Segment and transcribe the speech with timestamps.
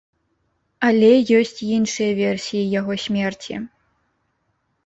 [0.87, 3.55] Але ёсць іншыя версіі яго смерці.